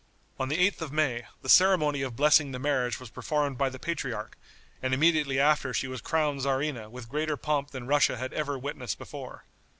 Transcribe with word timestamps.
On 0.39 0.49
the 0.49 0.57
8th 0.67 0.81
of 0.81 0.91
May, 0.91 1.27
the 1.43 1.47
ceremony 1.47 2.01
of 2.01 2.15
blessing 2.15 2.51
the 2.51 2.57
marriage 2.57 2.99
was 2.99 3.11
performed 3.11 3.59
by 3.59 3.69
the 3.69 3.77
patriarch, 3.77 4.35
and 4.81 4.95
immediately 4.95 5.39
after 5.39 5.75
she 5.75 5.87
was 5.87 6.01
crowned 6.01 6.39
tzarina 6.41 6.89
with 6.89 7.07
greater 7.07 7.37
pomp 7.37 7.69
than 7.69 7.85
Russia 7.85 8.17
had 8.17 8.33
ever 8.33 8.57
witnessed 8.57 8.97
before. 8.97 9.43